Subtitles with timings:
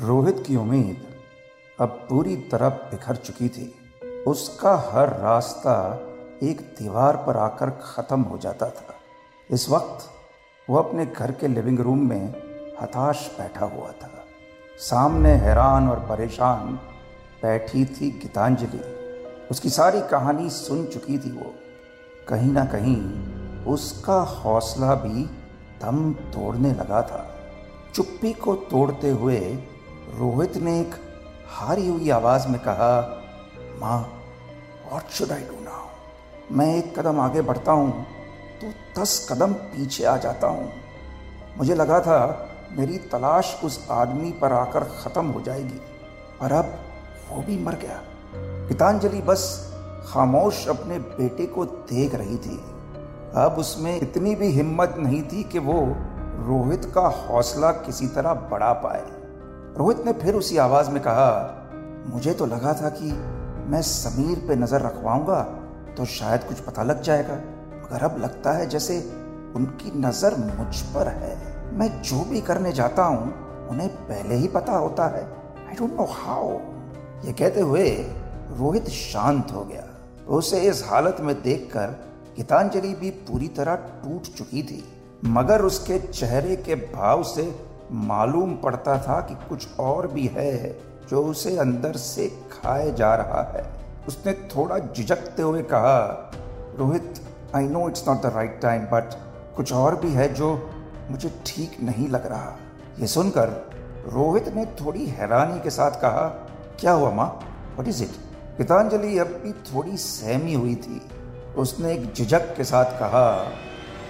[0.00, 1.06] रोहित की उम्मीद
[1.80, 3.74] अब पूरी तरह बिखर चुकी थी।
[4.26, 5.74] उसका हर रास्ता
[6.42, 8.94] एक दीवार पर आकर ख़त्म हो जाता था।
[9.50, 10.08] इस वक्त
[10.70, 12.26] वो अपने घर के लिविंग रूम में
[12.82, 14.10] हताश बैठा हुआ था।
[14.78, 16.74] सामने हैरान और परेशान
[17.42, 18.82] बैठी थी गीतांजलि।
[19.50, 21.54] उसकी सारी कहानी सुन चुकी थी वो।
[22.28, 25.24] कहीं ना कहीं उसका हौसला भी
[25.82, 27.26] दम तोड़ने लगा था।
[27.94, 29.58] चुप्पी को तोड़ते हुए
[30.10, 30.94] रोहित ने एक
[31.48, 32.92] हारी हुई आवाज़ में कहा,
[33.80, 33.98] माँ
[34.86, 38.06] what should I do now मैं एक कदम आगे बढ़ता हूँ
[38.60, 40.70] तो दस कदम पीछे आ जाता हूँ।
[41.58, 42.18] मुझे लगा था
[42.72, 45.78] मेरी तलाश उस आदमी पर आकर ख़त्म हो जाएगी,
[46.40, 46.74] पर अब
[47.30, 48.00] वो भी मर गया।
[48.68, 49.46] गीतांजलि बस
[50.08, 52.58] खामोश अपने बेटे को देख रही थी।
[53.36, 55.80] अब उसमें इतनी भी हिम्मत नहीं थी कि वो
[56.46, 59.02] रोहित का हौसला किसी तरह बढ़ा पाए।
[59.78, 61.30] रोहित ने फिर उसी आवाज़ में कहा,
[62.06, 63.12] मुझे तो लगा था कि
[63.70, 65.40] मैं समीर पे नज़र रखवाऊँगा
[65.96, 67.34] तो शायद कुछ पता लग जाएगा।
[67.74, 68.98] मगर अब लगता है जैसे
[69.56, 71.36] उनकी नज़र मुझ पर है।
[71.78, 75.22] मैं जो भी करने जाता हूँ, उन्हें पहले ही पता होता है।
[75.68, 76.50] आई डोंट नो हाउ
[77.24, 77.88] ये कहते हुए
[78.52, 79.84] रोहित शांत हो गया।
[80.28, 81.96] उसे इस हालत में देखकर
[82.36, 84.84] गीतांजलि भी पूरी तरह टूट चुकी थी।
[85.28, 87.42] मगर उसके चेहरे के भाव से
[87.90, 90.78] मालूम पड़ता था कि कुछ और भी है
[91.10, 93.64] जो उसे अंदर से खाए जा रहा है।
[94.08, 96.32] उसने थोड़ा झिझकते हुए कहा,
[96.78, 97.20] Rohit
[97.56, 99.14] I know it's not the right time but
[99.56, 100.70] कुछ और भी है जो
[101.10, 102.56] मुझे ठीक नहीं लग रहा।
[102.98, 103.48] यह सुनकर
[104.06, 106.26] रोहित ने थोड़ी हैरानी के साथ कहा,
[106.80, 107.28] क्या हुआ माँ?
[107.78, 108.10] वट इज़ इट
[108.58, 111.00] गीतांजलि अब भी थोड़ी सहमी हुई थी।
[111.56, 113.50] उसने एक झिझक के साथ कहा,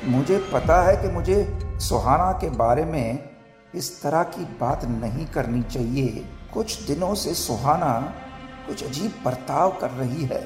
[0.04, 3.29] मुझे पता है कि मुझे सुहाना के बारे में
[3.74, 7.92] इस तरह की बात नहीं करनी चाहिए। कुछ दिनों से सुहाना
[8.66, 10.40] कुछ अजीब बर्ताव कर रही है।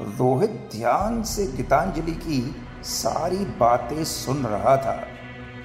[0.00, 4.94] रोहित ध्यान से गीतांजलि की सारी बातें सुन रहा था।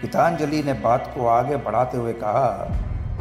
[0.01, 2.49] गीतांजलि ने बात को आगे बढ़ाते हुए कहा,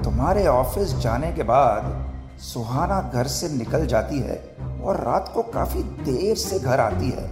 [0.04, 4.36] तुम्हारे ऑफ़िस जाने के बाद सुहाना घर से निकल जाती है
[4.82, 7.30] और रात को काफ़ी देर से घर आती है।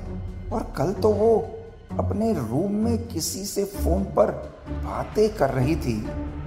[0.52, 1.53] और कल तो वो
[1.98, 4.30] अपने रूम में किसी से फ़ोन पर
[4.70, 5.94] बातें कर रही थी।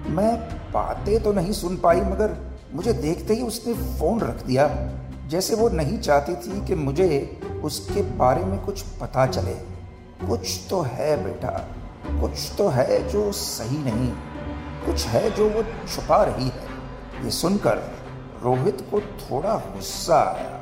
[0.09, 0.35] मैं
[0.73, 2.35] बातें तो नहीं सुन पाई, मगर
[2.73, 4.67] मुझे देखते ही उसने फ़ोन रख दिया।
[5.27, 9.53] जैसे वो नहीं चाहती थी कि मुझे उसके बारे में कुछ पता चले।
[10.27, 11.49] कुछ तो है बेटा,
[12.21, 14.09] कुछ तो है जो सही नहीं,
[14.85, 17.81] कुछ है जो वो छुपा रही है। ये सुनकर
[18.43, 20.53] रोहित को थोड़ा गुस्सा आया।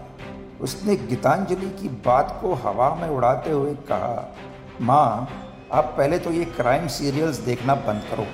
[0.62, 4.35] उसने गीतांजलि की बात को हवा में उड़ाते हुए कहा
[4.81, 5.28] माँ,
[5.72, 8.25] आप पहले तो ये क्राइम सीरियल्स देखना बंद करो।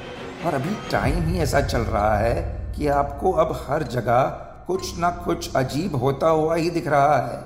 [0.45, 4.21] और अभी टाइम ही ऐसा चल रहा है कि आपको अब हर जगह
[4.67, 7.39] कुछ ना कुछ अजीब होता हुआ ही दिख रहा है।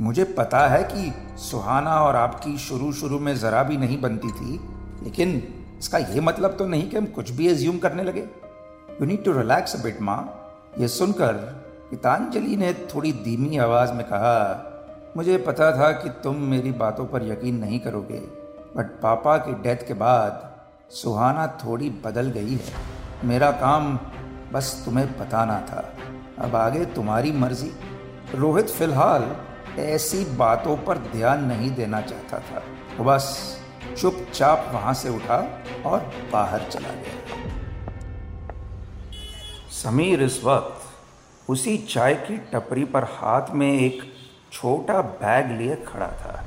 [0.00, 4.58] मुझे पता है कि सुहाना और आपकी शुरू शुरू में ज़रा भी नहीं बनती थी,
[5.02, 5.42] लेकिन
[5.78, 9.32] इसका ये मतलब तो नहीं कि हम कुछ भी एज्यूम करने लगे। You need to
[9.32, 10.20] relax bit माँ।
[10.78, 11.32] ये सुनकर
[11.90, 14.68] गीतांजलि ने थोड़ी धीमी आवाज़ में कहा,
[15.16, 18.22] मुझे पता था कि तुम मेरी बातों पर यकीन नहीं करोगे।
[18.76, 20.50] बट पापा की डेथ के बाद
[20.90, 22.74] सुहाना थोड़ी बदल गई है।
[23.24, 23.98] मेरा काम
[24.52, 25.94] बस तुम्हें बताना था।
[26.38, 27.72] अब आगे तुम्हारी मर्ज़ी।
[28.34, 29.36] रोहित फ़िलहाल
[29.78, 32.62] ऐसी बातों पर ध्यान नहीं देना चाहता था।
[32.98, 33.56] वो बस
[33.98, 35.36] चुपचाप वहाँ से उठा
[35.86, 37.36] और बाहर चला गया।
[39.70, 44.02] समीर इस वक्त उसी चाय की टपरी पर हाथ में एक
[44.52, 46.44] छोटा बैग लिए खड़ा था।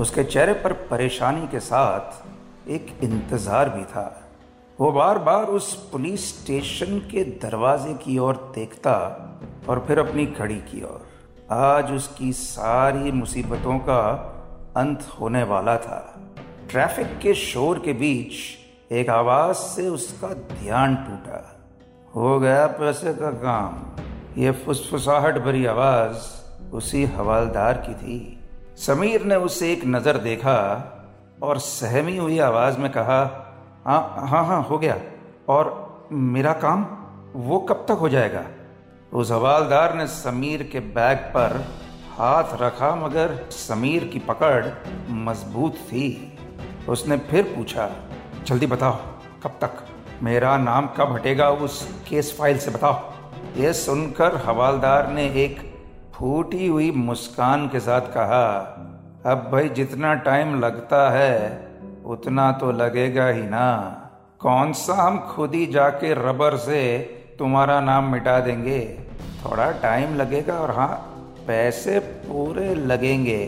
[0.00, 4.06] उसके चेहरे पर परेशानी के साथ एक इंतज़ार भी था।
[4.78, 8.94] वो बार बार उस पुलिस स्टेशन के दरवाजे की ओर देखता
[9.68, 11.06] और फिर अपनी घड़ी की ओर।
[11.52, 14.02] आज उसकी सारी मुसीबतों का
[14.76, 16.00] अंत होने वाला था।
[16.70, 21.48] ट्रैफ़िक के शोर के बीच एक आवाज़ से उसका ध्यान टूटा।
[22.14, 28.41] हो गया पैसे का काम। ये फुसफुसाहट भरी आवाज़ उसी हवालदार की थी।
[28.76, 30.58] समीर ने उसे एक नज़र देखा
[31.42, 33.20] और सहमी हुई आवाज़ में कहा
[33.86, 34.96] हाँ हाँ हाँ हो गया।
[35.48, 36.86] और मेरा काम
[37.34, 38.44] वो कब तक हो जाएगा?
[39.12, 41.64] उस हवालदार ने समीर के बैग पर
[42.10, 44.66] हाथ रखा, मगर समीर की पकड़
[45.10, 46.38] मज़बूत थी।
[46.88, 47.90] उसने फिर पूछा,
[48.46, 48.96] जल्दी बताओ,
[49.42, 49.84] कब तक?
[50.22, 51.50] मेरा नाम कब हटेगा?
[51.50, 53.12] उस केस फ़ाइल से बताओ।
[53.56, 55.71] यह सुनकर हवालदार ने एक
[56.22, 58.46] फूटी हुई मुस्कान के साथ कहा,
[59.26, 61.68] अब भाई जितना टाइम लगता है,
[62.06, 63.70] उतना तो लगेगा ही ना।
[64.38, 66.98] कौन सा हम खुद ही जाके रबर से
[67.38, 68.98] तुम्हारा नाम मिटा देंगे?
[69.44, 70.88] थोड़ा टाइम लगेगा और हाँ
[71.46, 73.42] पैसे पूरे लगेंगे।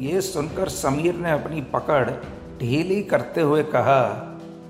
[0.00, 2.10] ये सुनकर समीर ने अपनी पकड़
[2.60, 4.02] ढीली करते हुए कहा,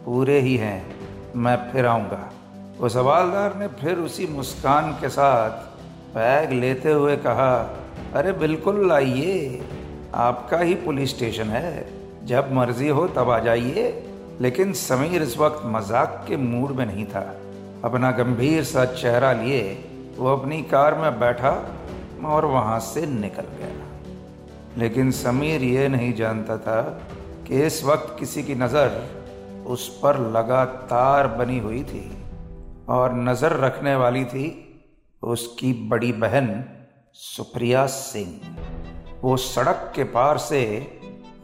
[0.04, 0.94] पूरे ही हैं,
[1.36, 2.30] मैं फिर आऊँगा।
[2.78, 5.68] वो सवालदार ने फिर उसी मुस्कान के साथ
[6.14, 7.76] बैग लेते हुए कहा,
[8.14, 9.62] अरे बिल्कुल आइए
[10.14, 11.86] आपका ही पुलिस स्टेशन है।
[12.26, 14.06] जब मर्ज़ी हो तब आ जाइए।
[14.40, 17.36] लेकिन समीर इस वक्त मज़ाक के मूड में नहीं था।
[17.84, 19.84] अपना गंभीर सा चेहरा लिए,
[20.18, 21.52] वो अपनी कार में बैठा
[22.24, 23.86] और वहाँ से निकल गया।
[24.78, 26.80] लेकिन समीर ये नहीं जानता था
[27.48, 29.02] कि इस वक्त किसी की नज़र
[29.66, 32.10] उस पर लगातार बनी हुई थी
[32.88, 34.69] और नज़र रखने वाली थी
[35.22, 36.64] उसकी बड़ी बहन
[37.14, 38.40] सुप्रिया सिंह।
[39.22, 40.62] वो सड़क के पार से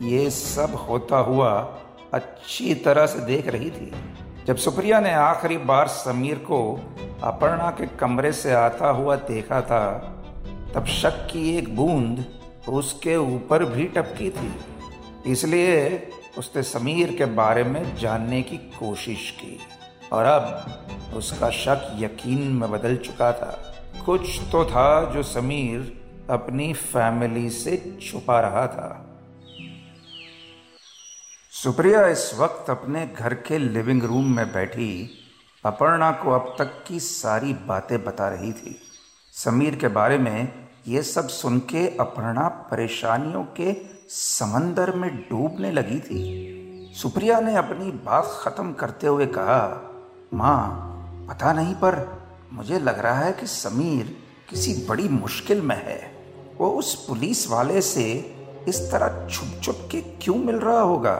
[0.03, 1.79] ये सब होता हुआ
[2.15, 3.93] अच्छी तरह से देख रही थी।
[4.47, 6.81] जब सुप्रिया ने आखिरी बार समीर को
[7.23, 9.99] अपर्णा के कमरे से आता हुआ देखा था,
[10.75, 12.25] तब शक की एक बूंद
[12.69, 14.55] उसके ऊपर भी टपकी थी।
[15.31, 16.09] इसलिए
[16.39, 19.59] उसने समीर के बारे में जानने की कोशिश की।
[20.13, 20.73] और अब
[21.17, 23.73] उसका शक यकीन में बदल चुका था।
[24.07, 29.03] कुछ तो था जो समीर अपनी फैमिली से छुपा रहा था।
[31.51, 35.11] सुप्रिया इस वक्त अपने घर के लिविंग रूम में बैठी,
[35.65, 38.81] अपर्णा को अब तक की सारी बातें बता रही थी।
[39.33, 43.77] समीर के बारे में ये सब सुन के अपर्णा परेशानियों के
[44.09, 49.93] समंदर में डूबने लगी थी। सुप्रिया ने अपनी बात खत्म करते हुए कहा
[50.35, 50.93] माँ,
[51.29, 54.17] पता नहीं, पर मुझे लग रहा है कि समीर
[54.51, 56.17] किसी बड़ी मुश्किल में है।
[56.59, 58.37] वो उस पुलिस वाले से
[58.69, 61.15] इस तरह छुप छुप के क्यों मिल रहा होगा?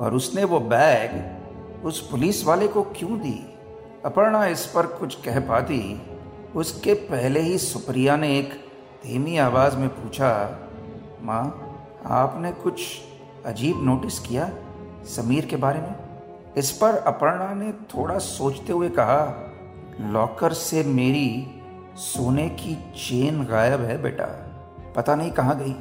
[0.00, 1.40] और उसने वो बैग
[1.84, 3.56] उस पुलिस वाले को क्यों दी?
[4.04, 6.02] अपर्णा इस पर कुछ कह पाती।
[6.56, 8.70] उसके पहले ही सुप्रिया ने एक
[9.04, 10.58] धीमी आवाज़ में पूछा,
[11.22, 11.66] माँ,
[12.06, 12.82] आपने कुछ
[13.46, 14.50] अजीब नोटिस किया
[15.04, 16.09] समीर के बारे में?
[16.56, 19.50] इस पर अपर्णा ने थोड़ा सोचते हुए कहा,
[20.00, 21.60] लॉकर से मेरी
[21.94, 24.24] सोने की चेन गायब है बेटा।
[24.96, 25.76] पता नहीं कहाँ गई।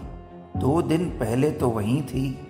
[0.59, 2.47] दो दिन पहले तो वहीं थी।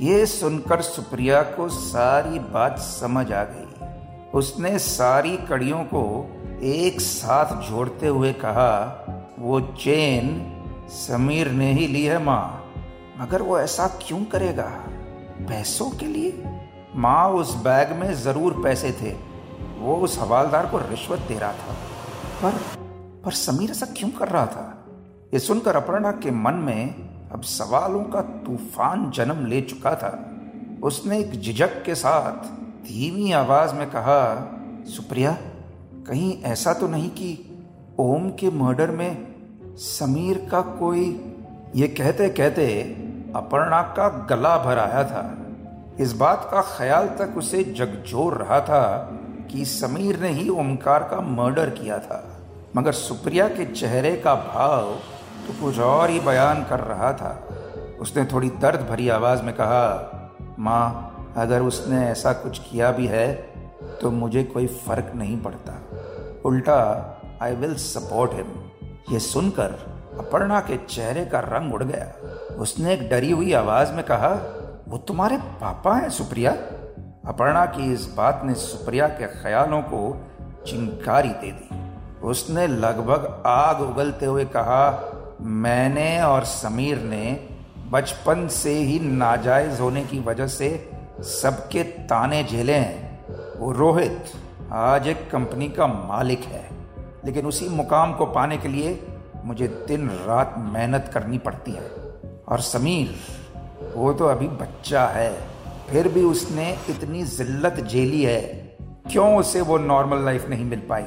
[0.00, 3.86] ये सुनकर सुप्रिया को सारी बात समझ आ गई।
[4.34, 6.30] उसने सारी कड़ियों को
[6.62, 9.00] एक साथ जोड़ते हुए कहा,
[9.38, 10.50] वो चेन
[10.88, 12.72] समीर ने ही ली है माँ।
[13.20, 14.72] मगर वो ऐसा क्यों करेगा?
[15.40, 16.44] पैसों के लिए?
[16.96, 19.16] माँ उस बैग में ज़रूर पैसे थे।
[19.78, 21.76] वो उस हवालदार को रिश्वत दे रहा था।
[22.42, 22.50] पर
[23.24, 24.86] पर समीर ऐसा क्यों कर रहा था?
[25.34, 26.94] ये सुनकर अपर्णा के मन में
[27.32, 30.30] अब सवालों का तूफ़ान जन्म ले चुका था।
[30.82, 32.46] उसने एक झिझक के साथ
[32.84, 34.50] धीमी आवाज़ में कहा,
[34.86, 35.38] सुप्रिया,
[36.08, 37.58] कहीं ऐसा तो नहीं कि
[37.98, 39.34] ओम के मर्डर में
[39.76, 41.32] समीर का कोई
[41.76, 42.82] ये कहते कहते
[43.36, 45.43] अपर्णा का गला भर आया था।
[46.00, 48.86] इस बात का ख्याल तक उसे जगजोर रहा था
[49.50, 52.22] कि समीर ने ही ओमकार का मर्डर किया था।
[52.76, 54.90] मगर सुप्रिया के चेहरे का भाव
[55.46, 57.32] तो कुछ और ही बयान कर रहा था।
[58.00, 63.32] उसने थोड़ी दर्द भरी आवाज़ में कहा, माँ, अगर उसने ऐसा कुछ किया भी है
[64.00, 65.72] तो मुझे कोई फ़र्क नहीं पड़ता।
[66.44, 66.80] उल्टा
[67.42, 68.52] आई विल सपोर्ट हिम
[69.10, 69.78] ये सुनकर
[70.18, 74.34] अपर्णा के चेहरे का रंग उड़ गया। उसने एक डरी हुई आवाज़ में कहा
[74.88, 76.52] वो तुम्हारे पापा हैं, सुप्रिया।
[77.28, 80.26] अपर्णा की इस बात ने सुप्रिया के ख्यालों को
[80.66, 81.68] चिंकारी दे दी।
[82.22, 85.10] उसने लगभग आग उगलते हुए कहा,
[85.40, 87.48] मैंने और समीर ने
[87.90, 93.24] बचपन से ही नाजायज होने की वजह से सबके ताने झेले हैं।
[93.58, 94.24] वो रोहित
[94.72, 96.68] आज एक कंपनी का मालिक है।
[97.24, 99.06] लेकिन उसी मुकाम को पाने के लिए
[99.44, 101.90] मुझे दिन रात मेहनत करनी पड़ती है।
[102.48, 103.14] और समीर
[103.96, 105.32] वो तो अभी बच्चा है।
[105.90, 108.40] फिर भी उसने इतनी जिल्लत झेली है।
[109.10, 111.04] क्यों उसे वो नॉर्मल लाइफ नहीं मिल पाई?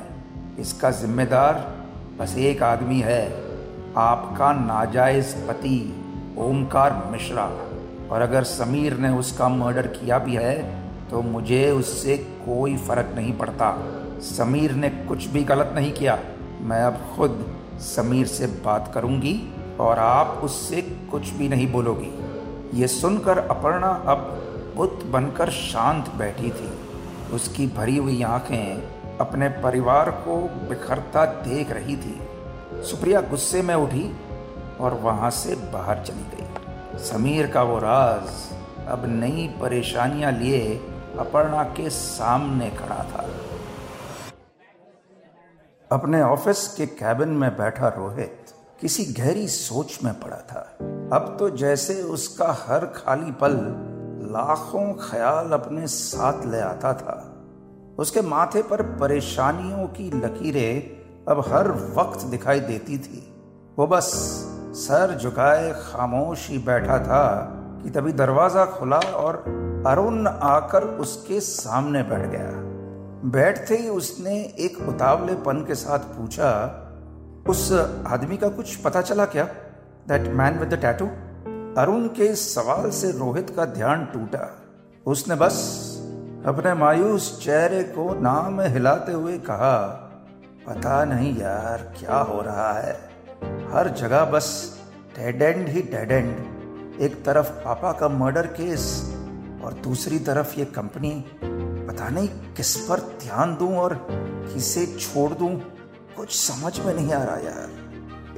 [0.59, 1.55] इसका जिम्मेदार
[2.19, 3.23] बस एक आदमी है।
[3.97, 5.77] आपका नाजायज पति,
[6.37, 7.51] ओमकार मिश्रा।
[8.11, 10.55] और अगर समीर ने उसका मर्डर किया भी है
[11.09, 13.73] तो मुझे उससे कोई फ़र्क नहीं पड़ता।
[14.21, 16.19] समीर ने कुछ भी गलत नहीं किया।
[16.61, 17.45] मैं अब खुद
[17.79, 19.35] समीर से बात करूँगी
[19.79, 22.11] और आप उससे कुछ भी नहीं बोलोगी।
[22.73, 24.43] ये सुनकर अपर्णा अब
[24.75, 26.87] बुत बनकर शांत बैठी थी।
[27.33, 32.21] उसकी भरी हुई आँखें अपने परिवार को बिखरता देख रही थी।
[32.83, 34.15] सुप्रिया गुस्से में उठी
[34.79, 38.29] और वहाँ से बाहर चली गई। समीर का वो राज
[38.87, 40.77] अब नई परेशानियाँ लिए
[41.19, 43.29] अपर्णा के सामने खड़ा था।
[45.91, 48.45] अपने ऑफ़िस के कैबिन में बैठा रोहित
[48.81, 50.77] किसी गहरी सोच में पड़ा था।
[51.13, 53.53] अब तो जैसे उसका हर खाली पल
[54.31, 57.13] लाखों ख्याल अपने साथ ले आता था।
[57.99, 63.21] उसके माथे पर परेशानियों की लकीरें अब हर वक्त दिखाई देती थी।
[63.77, 64.09] वो बस
[64.77, 67.23] सर झुकाए खामोश ही बैठा था
[67.83, 69.37] कि तभी दरवाज़ा खुला और
[69.87, 72.51] अरुण आकर उसके सामने बैठ गया।
[73.31, 76.51] बैठते ही उसने एक उतावलेपन के साथ पूछा,
[77.49, 77.71] उस
[78.07, 79.47] आदमी का कुछ पता चला क्या?
[80.07, 81.05] That man with the tattoo
[81.77, 84.45] Arun के सवाल से रोहित का ध्यान टूटा
[85.05, 85.57] उसने बस
[86.45, 89.75] अपने मायूस चेहरे को नाम हिलाते हुए कहा
[90.67, 92.93] पता नहीं यार क्या हो रहा है
[93.73, 94.49] हर जगह बस
[95.17, 98.85] डेड एंड ही डेड एंड एक तरफ़ पापा का मर्डर केस
[99.63, 101.11] और दूसरी तरफ़ ये कंपनी
[101.43, 105.53] पता नहीं किस पर ध्यान दूँ और किसे छोड़ दूँ
[106.17, 107.86] कुछ समझ में नहीं आ रहा यार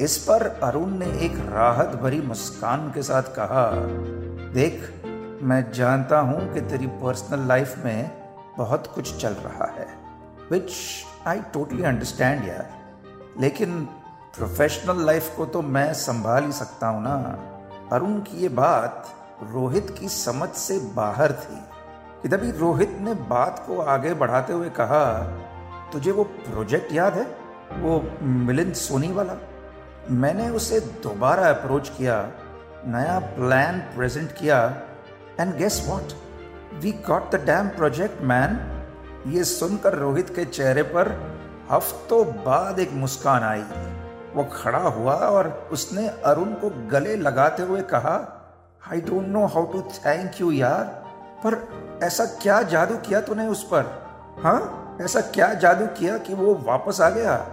[0.01, 3.71] इस पर अरुण ने एक राहत भरी मुस्कान के साथ कहा,
[4.53, 4.93] देख,
[5.43, 8.11] मैं जानता हूँ कि तेरी पर्सनल लाइफ में
[8.57, 9.87] बहुत कुछ चल रहा है
[10.51, 10.71] विच
[11.27, 12.69] आई टोटली अंडरस्टैंड यार।
[13.39, 13.85] लेकिन
[14.37, 17.15] प्रोफेशनल लाइफ को तो मैं संभाल ही सकता हूँ ना।
[17.91, 19.07] अरुण की ये बात
[19.43, 21.61] रोहित की समझ से बाहर थी।
[22.21, 25.21] कि तभी रोहित ने बात को आगे बढ़ाते हुए कहा,
[25.93, 27.37] तुझे वो प्रोजेक्ट याद है?
[27.79, 29.33] वो मिलिंद सोनी वाला?
[30.11, 32.15] मैंने उसे दोबारा अप्रोच किया,
[32.85, 34.57] नया प्लान प्रेजेंट किया
[35.39, 36.13] and guess what
[36.83, 38.57] we got the damn project man
[39.27, 41.11] ये सुनकर रोहित के चेहरे पर
[41.71, 43.63] हफ्तों बाद एक मुस्कान आई।
[44.35, 48.17] वो खड़ा हुआ और उसने अरुण को गले लगाते हुए कहा
[48.91, 50.83] I don't know how to thank you यार,
[51.45, 53.85] पर ऐसा क्या जादू किया तूने उस पर?
[54.43, 54.97] हाँ?
[55.01, 57.45] ऐसा क्या जादू किया कि वो वापस आ गया?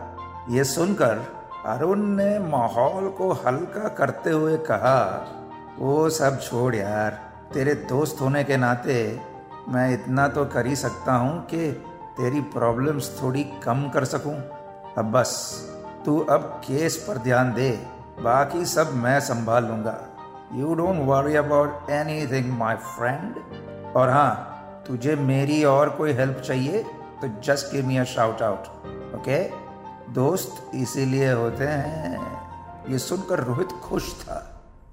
[0.51, 1.36] ये सुनकर
[1.67, 4.99] अरुण ने माहौल को हल्का करते हुए कहा,
[5.79, 7.11] वो सब छोड़ यार,
[7.55, 8.97] तेरे दोस्त होने के नाते
[9.69, 11.71] मैं इतना तो कर ही सकता हूँ कि
[12.17, 14.35] तेरी प्रॉब्लम्स थोड़ी कम कर सकूँ।
[14.99, 15.33] अब बस,
[16.05, 17.71] तू अब केस पर ध्यान दे,
[18.21, 19.99] बाकी सब मैं संभाल लूँगा।
[20.55, 21.91] You don't worry about
[22.27, 26.83] anything my friend और हाँ तुझे मेरी और कोई हेल्प चाहिए
[27.23, 29.66] तो just give me a shout out okay
[30.09, 32.19] दोस्त इसीलिए होते हैं,
[32.89, 34.43] ये सुनकर रोहित खुश था।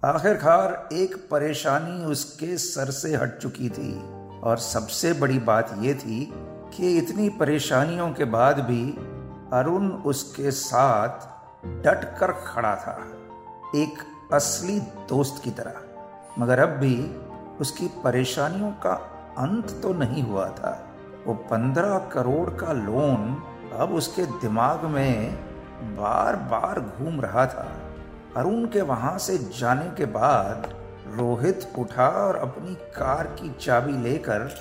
[0.06, 3.94] आखिरकार एक परेशानी उसके सर से हट चुकी थी
[4.42, 6.26] और सबसे बड़ी बात यह थी
[6.74, 8.84] कि इतनी परेशानियों के बाद भी
[9.54, 11.32] अरुण उसके साथ
[11.84, 12.98] डट कर खड़ा था,
[13.76, 14.04] एक
[14.34, 14.80] असली
[15.10, 16.98] दोस्त की तरह। मगर अब भी
[17.62, 18.94] उसकी परेशानियों का
[19.38, 20.72] अंत तो नहीं हुआ था।
[21.28, 23.42] वो पंद्रह करोड़ का लोन
[23.80, 25.36] अब उसके दिमाग में
[25.96, 27.82] बार बार घूम रहा था।
[28.38, 30.74] अरुण के वहाँ से जाने के बाद
[31.16, 34.56] रोहित उठा और अपनी कार की चाबी लेकर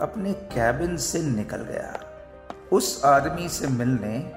[0.00, 2.00] अपने कैबिन से निकल गया।
[2.72, 4.32] उस आदमी से मिलने,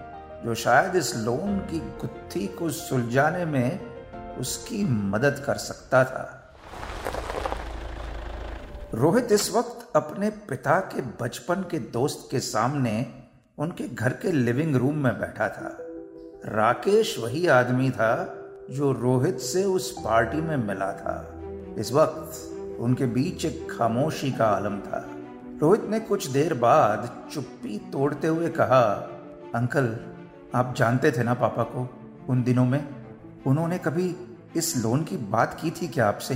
[0.45, 3.79] जो शायद इस लोन की गुत्थी को सुलझाने में
[4.37, 6.55] उसकी मदद कर सकता था।
[8.93, 13.22] रोहित इस वक्त अपने पिता के बचपन के दोस्त के सामने
[13.63, 15.77] उनके घर के लिविंग रूम में बैठा था।
[16.45, 18.37] राकेश वही आदमी था
[18.71, 21.35] जो रोहित से उस पार्टी में मिला था।
[21.77, 25.09] इस वक्त उनके बीच एक खामोशी का आलम था।
[25.61, 29.09] रोहित ने कुछ देर बाद चुप्पी तोड़ते हुए कहा,
[29.55, 29.99] अंकल,
[30.55, 31.89] आप जानते थे ना पापा को
[32.29, 32.87] उन दिनों में?
[33.47, 34.15] उन्होंने कभी
[34.55, 36.35] इस लोन की बात की थी क्या आपसे?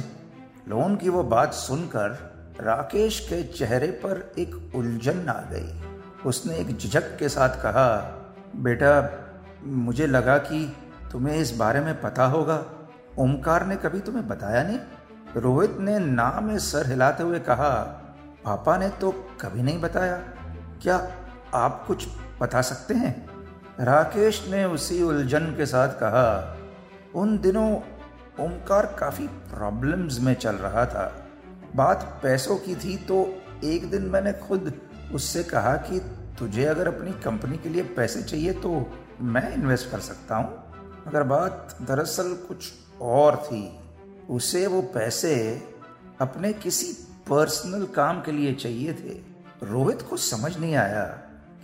[0.67, 2.09] लोन की वो बात सुनकर
[2.61, 5.86] राकेश के चेहरे पर एक उलझन आ गई।
[6.25, 8.13] उसने एक झिझक के साथ कहा,
[8.55, 9.09] बेटा,
[9.63, 10.75] मुझे लगा कि
[11.11, 12.65] तुम्हें इस बारे में पता होगा।
[13.19, 14.79] ओमकार ने कभी तुम्हें बताया नहीं?
[15.35, 17.69] रोहित ने ना में सर हिलाते हुए कहा,
[18.45, 20.17] पापा ने तो कभी नहीं बताया।
[20.81, 21.11] क्या
[21.53, 22.07] आप कुछ
[22.41, 23.29] बता सकते हैं?
[23.79, 26.57] राकेश ने उसी उलझन के साथ कहा,
[27.15, 27.75] उन दिनों
[28.45, 31.25] ओमकार काफ़ी प्रॉब्लम्स में चल रहा था।
[31.75, 34.73] बात पैसों की थी तो एक दिन मैंने खुद
[35.13, 35.99] उससे कहा कि
[36.39, 40.63] तुझे अगर अपनी कंपनी के लिए पैसे चाहिए तो मैं इन्वेस्ट कर सकता हूँ।
[41.07, 42.71] मगर बात दरअसल कुछ
[43.01, 43.79] और थी।
[44.29, 45.61] उसे वो पैसे
[46.21, 46.93] अपने किसी
[47.29, 49.13] पर्सनल काम के लिए चाहिए थे।
[49.65, 51.03] रोहित को समझ नहीं आया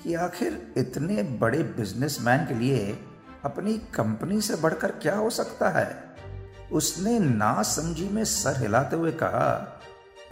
[0.04, 3.00] कि आखिर इतने बड़े बिजनेसमैन के लिए
[3.46, 6.16] अपनी कंपनी से बढ़कर क्या हो सकता है।
[6.72, 9.80] उसने ना समझी में सर हिलाते हुए कहा,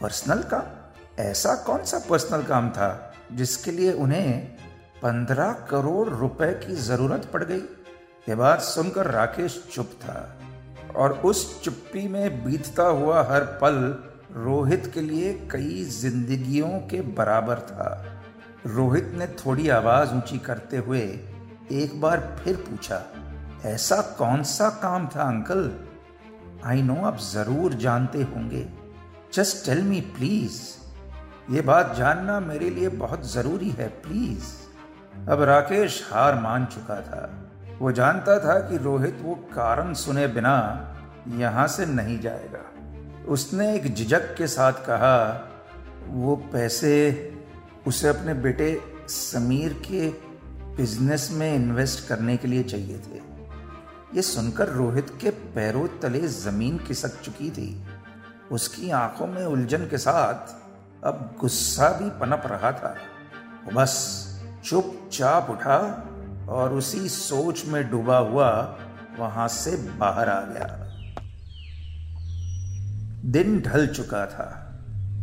[0.01, 0.80] पर्सनल काम?
[1.19, 4.57] ऐसा कौन सा पर्सनल काम था जिसके लिए उन्हें
[5.03, 7.59] पंद्रह करोड़ रुपए की ज़रूरत पड़ गई?
[8.27, 10.39] ये बात सुनकर राकेश चुप था
[10.95, 13.75] और उस चुप्पी में बीतता हुआ हर पल
[14.35, 17.89] रोहित के लिए कई जिंदगियों के बराबर था।
[18.67, 21.01] रोहित ने थोड़ी आवाज़ ऊँची करते हुए
[21.73, 23.01] एक बार फिर पूछा,
[23.65, 25.71] ऐसा कौन सा काम था अंकल?
[26.65, 28.67] आई नो आप ज़रूर जानते होंगे।
[29.33, 30.61] जस्ट टेल मी प्लीज़
[31.49, 37.47] ये बात जानना मेरे लिए बहुत ज़रूरी है प्लीज़ अब राकेश हार मान चुका था।
[37.79, 40.53] वो जानता था कि रोहित वो कारण सुने बिना
[41.27, 42.59] यहाँ से नहीं जाएगा।
[43.27, 45.47] उसने एक झिझक के साथ कहा,
[46.07, 46.93] वो पैसे
[47.87, 50.09] उसे अपने बेटे समीर के
[50.75, 53.21] बिज़नेस में इन्वेस्ट करने के लिए चाहिए थे।
[54.15, 57.83] ये सुनकर रोहित के पैरों तले ज़मीन खिसक चुकी थी।
[58.51, 60.60] उसकी आँखों में उलझन के साथ
[61.05, 62.95] अब गुस्सा भी पनप रहा था।
[63.65, 63.93] वो बस
[64.65, 65.77] चुपचाप उठा
[66.49, 68.77] और उसी सोच में डूबा हुआ
[69.19, 70.67] वहाँ से बाहर आ गया।
[73.31, 74.47] दिन ढल चुका था।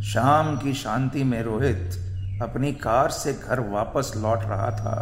[0.02, 4.96] शाम की शांति में रोहित अपनी कार से घर वापस लौट रहा था,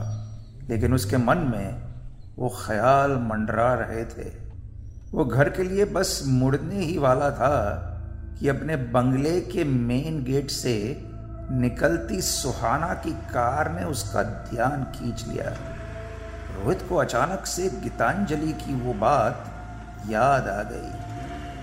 [0.68, 1.84] लेकिन उसके मन में
[2.36, 4.30] वो ख्याल मंडरा रहे थे।
[5.12, 7.92] वो घर के लिए बस मुड़ने ही वाला था
[8.40, 11.04] कि अपने बंगले के मेन गेट से
[11.50, 15.56] निकलती सुहाना की कार ने उसका ध्यान खींच लिया।
[16.56, 19.52] रोहित को अचानक से गीतांजलि की वो बात
[20.08, 20.92] याद आ गई।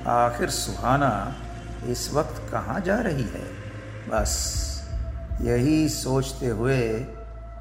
[0.07, 1.35] आखिर सुहाना
[1.85, 3.63] इस वक्त कहाँ जा रही है?
[4.09, 4.63] बस
[5.41, 7.05] यही सोचते हुए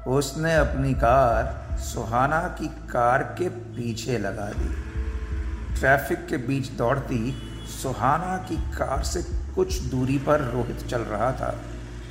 [0.07, 4.75] उसने अपनी कार सुहाना की कार के पीछे लगा दी।
[5.79, 9.23] ट्रैफ़िक के बीच दौड़ती सुहाना की कार से
[9.55, 11.55] कुछ दूरी पर रोहित चल रहा था।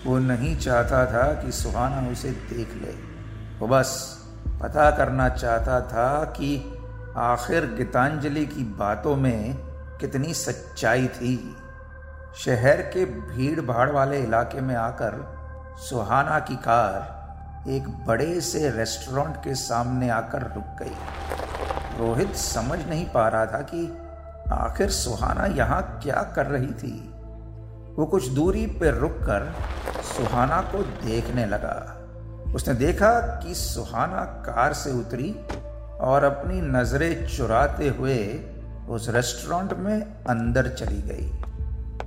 [0.07, 2.93] वो नहीं चाहता था कि सुहाना उसे देख ले।
[3.59, 4.19] वो बस
[4.63, 6.79] पता करना चाहता था कि
[7.17, 9.55] आखिर गीतांजलि की बातों में
[10.01, 11.57] कितनी सच्चाई थी।
[12.37, 15.43] शहर के भीड़ भाड़ वाले इलाके में आकर
[15.79, 17.23] सुहाना की कार
[17.71, 20.97] एक बड़े से रेस्टोरेंट के सामने आकर रुक गई।
[21.99, 24.02] रोहित समझ नहीं पा रहा था कि
[24.53, 27.09] आखिर सुहाना यहाँ क्या कर रही थी?
[27.99, 29.53] वो कुछ दूरी पर रुककर
[30.03, 31.99] सुहाना को देखने लगा।
[32.55, 35.35] उसने देखा कि सुहाना कार से उतरी
[36.01, 38.41] और अपनी नज़रें चुराते हुए
[38.89, 41.43] उस रेस्टोरेंट में अंदर चली गई।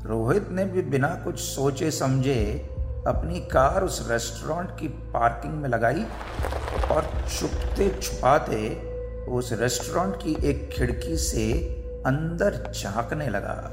[0.05, 2.69] रोहित ने भी बिना कुछ सोचे समझे
[3.08, 6.05] अपनी कार उस रेस्टोरेंट की पार्किंग में लगाई
[6.91, 8.69] और छुपते छुपाते
[9.29, 11.53] उस रेस्टोरेंट की एक खिड़की से
[12.05, 13.71] अंदर झांकने लगा।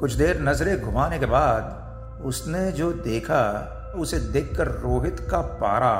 [0.00, 1.76] कुछ देर नज़रें घुमाने के बाद
[2.24, 5.94] उसने जो देखा, उसे देखकर रोहित का पारा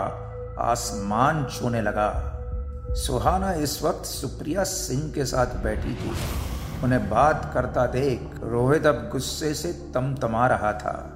[0.70, 2.36] आसमान छूने लगा।
[2.90, 6.12] सुहाना इस वक्त सुप्रिया सिंह के साथ बैठी थी।
[6.84, 11.12] उन्हें बात करता देख रोहित अब गुस्से से तमतमा रहा था।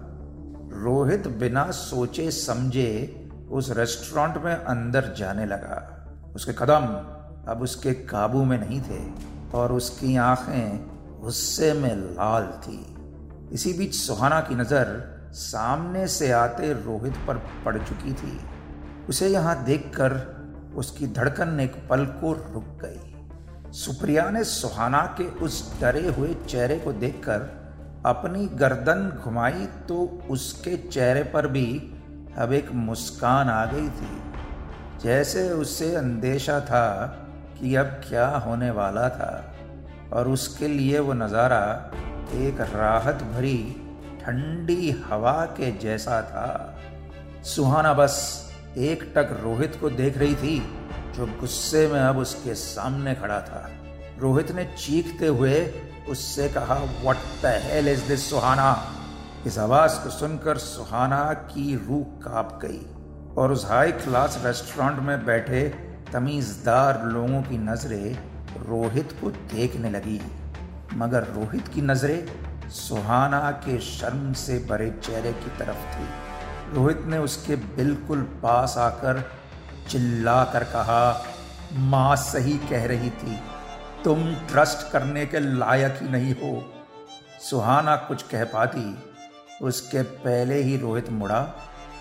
[0.73, 5.77] रोहित बिना सोचे समझे उस रेस्टोरेंट में अंदर जाने लगा।
[6.35, 6.85] उसके कदम
[7.53, 12.79] अब उसके काबू में नहीं थे। और उसकी आँखें गुस्से में लाल थी।
[13.53, 14.87] इसी बीच सुहाना की नज़र
[15.33, 18.39] सामने से आते रोहित पर पड़ चुकी थी।
[19.09, 20.13] उसे यहाँ देखकर
[20.77, 26.79] उसकी धड़कन एक पल को रुक गई। सुप्रिया ने सुहाना के उस डरे हुए चेहरे
[26.79, 27.51] को देखकर
[28.07, 29.97] अपनी गर्दन घुमाई तो
[30.31, 31.67] उसके चेहरे पर भी
[32.39, 34.23] अब एक मुस्कान आ गई थी।
[35.03, 36.87] जैसे उसे अंदेशा था
[37.61, 39.55] कि अब क्या होने वाला था।
[40.13, 41.91] और उसके लिए वो नज़ारा
[42.35, 43.77] एक राहत भरी
[44.23, 46.79] ठंडी हवा के जैसा था।
[47.45, 48.17] सुहाना बस
[48.79, 50.59] एक टक रोहित को देख रही थी,
[51.17, 53.71] जो गुस्से में अब उसके सामने खड़ा था।
[54.19, 55.75] रोहित ने चीखते हुए
[56.09, 58.91] उससे कहा what the hell is this Suhana?
[59.47, 62.81] इस आवाज़ को सुनकर सुहाना की रूह काँप गई
[63.37, 65.63] और उस हाई क्लास रेस्टोरेंट में बैठे
[66.15, 68.17] तमीजदार लोगों की नज़रें
[68.69, 70.21] रोहित को देखने लगी।
[70.93, 76.07] मगर रोहित की नज़रें सुहाना के शर्म से भरे चेहरे की तरफ़ थी।
[76.75, 79.31] रोहित ने उसके बिल्कुल पास आकर
[79.89, 81.25] चिल्ला कर कहा,
[81.73, 83.41] माँ सही कह रही थी,
[84.05, 86.73] तुम ट्रस्ट करने के लायक ही नहीं हो।
[87.51, 89.05] सुहाना कुछ कह पाती।
[89.63, 91.55] उसके पहले ही रोहित मुड़ा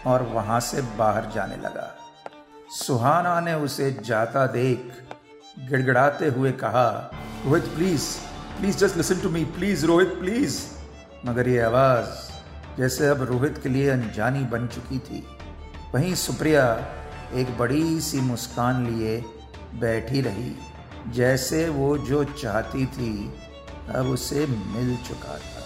[0.07, 1.95] और वहाँ से बाहर जाने लगा।
[2.73, 4.79] सुहाना ने उसे जाता देख,
[5.69, 7.11] गिड़गिड़ाते हुए कहा,
[7.45, 8.05] Rohit please
[8.59, 10.57] please just listen to me please Rohit please
[11.25, 12.07] मगर ये आवाज़
[12.77, 15.23] जैसे अब रोहित के लिए अनजानी बन चुकी थी।
[15.93, 16.65] वहीं सुप्रिया
[17.35, 19.17] एक बड़ी सी मुस्कान लिए
[19.81, 20.55] बैठी रही,
[21.11, 23.13] जैसे वो जो चाहती थी,
[23.95, 25.63] अब उसे मिल चुका था।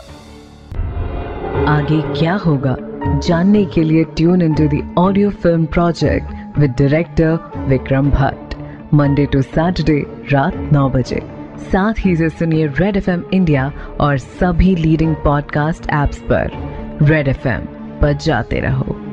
[1.71, 2.75] आगे क्या होगा?
[3.19, 4.65] जानने के लिए tune in to
[5.01, 8.55] audio film project with director Vikram Bhatt
[8.93, 11.21] Monday to Saturday रात नौ बजे।
[11.57, 16.49] साथ ही से सुनिए रेड एफ़एम इंडिया और सभी लीडिंग पॉडकास्ट एप्स पर।
[17.01, 17.61] रेड एफ़एम
[18.01, 19.06] पर जाते रहो।